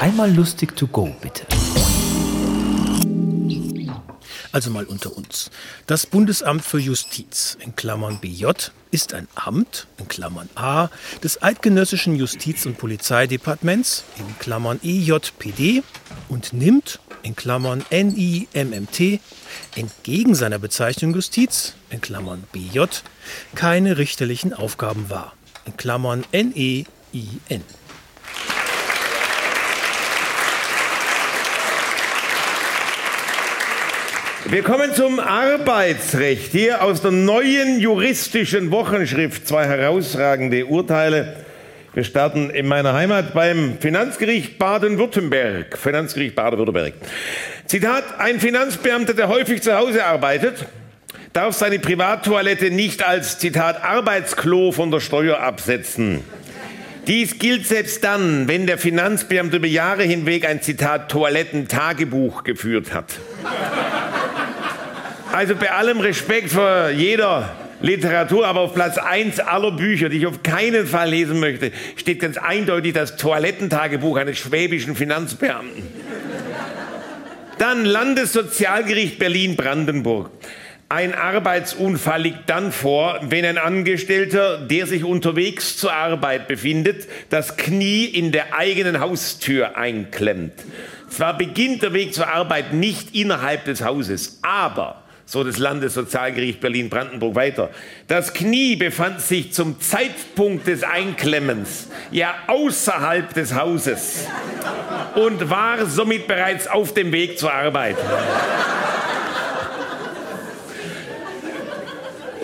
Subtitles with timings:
[0.00, 1.46] Einmal lustig to go, bitte.
[4.52, 5.50] Also mal unter uns.
[5.86, 8.46] Das Bundesamt für Justiz, in Klammern BJ,
[8.90, 10.88] ist ein Amt, in Klammern A,
[11.22, 15.82] des Eidgenössischen Justiz- und Polizeidepartements, in Klammern EJPD,
[16.28, 19.20] und nimmt, in Klammern NIMMT,
[19.74, 22.84] entgegen seiner Bezeichnung Justiz, in Klammern BJ,
[23.54, 25.32] keine richterlichen Aufgaben wahr,
[25.64, 26.86] in Klammern NEIN.
[34.48, 36.52] Wir kommen zum Arbeitsrecht.
[36.52, 41.44] Hier aus der neuen juristischen Wochenschrift zwei herausragende Urteile.
[41.94, 45.76] Wir starten in meiner Heimat beim Finanzgericht Baden-Württemberg.
[45.76, 46.94] Finanzgericht Baden-Württemberg.
[47.66, 50.66] Zitat, ein Finanzbeamter, der häufig zu Hause arbeitet,
[51.32, 56.22] darf seine Privattoilette nicht als, Zitat, Arbeitsklo von der Steuer absetzen.
[57.08, 63.06] Dies gilt selbst dann, wenn der Finanzbeamte über Jahre hinweg ein, Zitat, Toilettentagebuch geführt hat.
[65.36, 70.26] Also bei allem Respekt vor jeder Literatur, aber auf Platz 1 aller Bücher, die ich
[70.26, 75.82] auf keinen Fall lesen möchte, steht ganz eindeutig das Toilettentagebuch eines schwäbischen Finanzbeamten.
[77.58, 80.30] Dann Landessozialgericht Berlin-Brandenburg.
[80.88, 87.58] Ein Arbeitsunfall liegt dann vor, wenn ein Angestellter, der sich unterwegs zur Arbeit befindet, das
[87.58, 90.54] Knie in der eigenen Haustür einklemmt.
[91.10, 97.34] Zwar beginnt der Weg zur Arbeit nicht innerhalb des Hauses, aber so das Landessozialgericht Berlin-Brandenburg
[97.34, 97.70] weiter.
[98.06, 104.24] Das Knie befand sich zum Zeitpunkt des Einklemmens ja außerhalb des Hauses
[105.16, 107.96] und war somit bereits auf dem Weg zur Arbeit.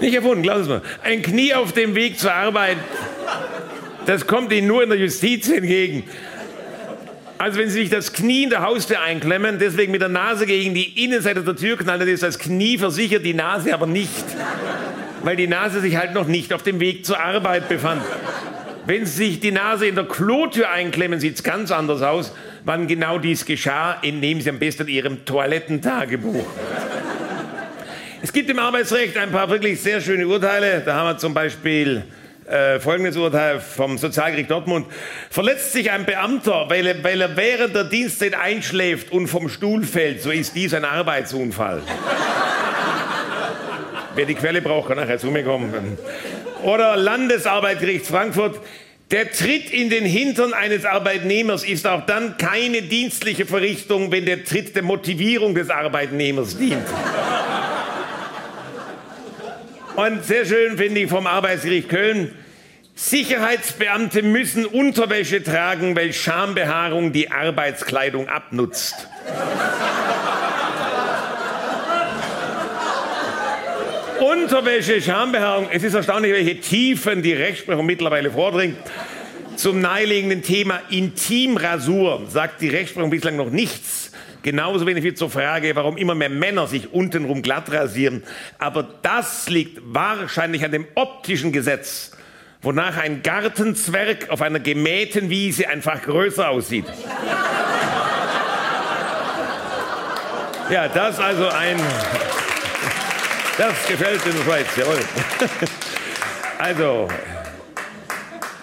[0.00, 0.82] Nicht erfunden, glauben Sie mir.
[1.04, 2.78] Ein Knie auf dem Weg zur Arbeit,
[4.06, 6.02] das kommt Ihnen nur in der Justiz entgegen.
[7.42, 10.74] Also wenn Sie sich das Knie in der Haustür einklemmen, deswegen mit der Nase gegen
[10.74, 14.24] die Innenseite der Tür knallen, dann ist das Knie versichert, die Nase aber nicht.
[15.24, 18.00] Weil die Nase sich halt noch nicht auf dem Weg zur Arbeit befand.
[18.86, 22.32] Wenn Sie sich die Nase in der Klotür einklemmen, sieht es ganz anders aus.
[22.64, 26.46] Wann genau dies geschah, entnehmen Sie am besten Ihrem Toilettentagebuch.
[28.22, 30.80] Es gibt im Arbeitsrecht ein paar wirklich sehr schöne Urteile.
[30.84, 32.04] Da haben wir zum Beispiel
[32.52, 34.86] äh, folgendes Urteil vom Sozialgericht Dortmund.
[35.30, 39.84] Verletzt sich ein Beamter, weil er, weil er während der Dienstzeit einschläft und vom Stuhl
[39.84, 41.80] fällt, so ist dies ein Arbeitsunfall.
[44.14, 45.72] Wer die Quelle braucht, kann nachher zu mir kommen.
[46.62, 48.60] Oder Landesarbeitsgericht Frankfurt.
[49.10, 54.44] Der Tritt in den Hintern eines Arbeitnehmers ist auch dann keine dienstliche Verrichtung, wenn der
[54.44, 56.86] Tritt der Motivierung des Arbeitnehmers dient.
[59.96, 62.30] Und sehr schön finde ich vom Arbeitsgericht Köln.
[63.02, 68.94] Sicherheitsbeamte müssen Unterwäsche tragen, weil Schambehaarung die Arbeitskleidung abnutzt.
[74.20, 75.66] Unterwäsche, Schambehaarung.
[75.72, 78.78] Es ist erstaunlich, welche Tiefen die Rechtsprechung mittlerweile vordringt.
[79.56, 84.12] Zum naheliegenden Thema Intimrasur sagt die Rechtsprechung bislang noch nichts.
[84.42, 88.22] Genauso wenig wie zur Frage, warum immer mehr Männer sich untenrum glatt rasieren.
[88.58, 92.12] Aber das liegt wahrscheinlich an dem optischen Gesetz,
[92.62, 96.86] wonach ein Gartenzwerg auf einer gemähten Wiese einfach größer aussieht.
[100.70, 101.78] Ja, das also ein.
[103.58, 105.00] Das gefällt in der Schweiz, jawohl.
[106.58, 107.08] Also,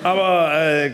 [0.02, 0.92] aber äh,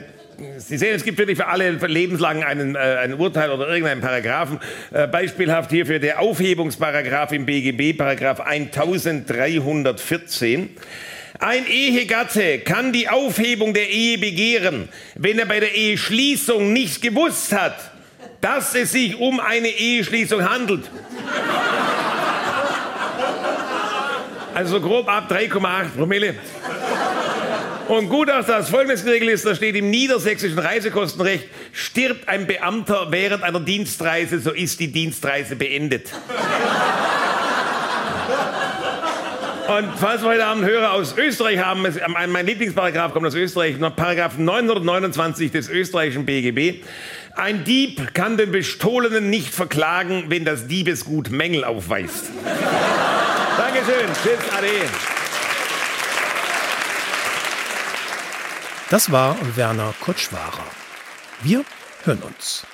[0.58, 4.60] Sie sehen, es gibt wirklich für alle lebenslang einen, äh, ein Urteil oder irgendeinen Paragraphen.
[4.92, 10.72] Äh, beispielhaft hierfür der Aufhebungsparagraph im BGB, Paragraph 1314.
[11.40, 17.52] Ein Ehegatte kann die Aufhebung der Ehe begehren, wenn er bei der Eheschließung nicht gewusst
[17.52, 17.76] hat,
[18.40, 20.90] dass es sich um eine Eheschließung handelt.
[24.54, 26.36] Also grob ab 3,8 Promille.
[27.90, 33.08] Und gut, dass das folgendes geregelt ist, da steht im niedersächsischen Reisekostenrecht, stirbt ein Beamter
[33.12, 36.12] während einer Dienstreise, so ist die Dienstreise beendet.
[39.68, 44.38] Und falls wir heute Abend Hörer aus Österreich haben, mein Lieblingsparagraf kommt aus Österreich, Paragraph
[44.38, 46.84] 929 des österreichischen BGB.
[47.36, 52.26] Ein Dieb kann den Bestohlenen nicht verklagen, wenn das Diebesgut Mängel aufweist.
[53.58, 54.08] Dankeschön.
[54.24, 54.68] Tschüss, Ade.
[58.92, 60.66] Das war Werner Kutschwarer.
[61.42, 61.66] Wir
[62.04, 62.66] hören uns.